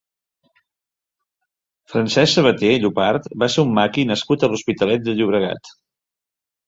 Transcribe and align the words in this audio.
Francesc 1.93 2.33
Sabaté 2.37 2.71
Llopart 2.85 3.29
va 3.43 3.51
ser 3.57 3.67
un 3.67 3.77
maqui 3.81 4.07
nascut 4.13 4.43
a 4.43 4.51
l'Hospitalet 4.55 5.09
de 5.11 5.17
Llobregat. 5.21 5.75